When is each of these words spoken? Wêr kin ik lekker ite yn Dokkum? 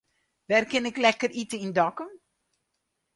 Wêr 0.49 0.65
kin 0.69 0.89
ik 0.89 1.01
lekker 1.03 1.31
ite 1.41 1.57
yn 1.65 1.73
Dokkum? 1.77 2.11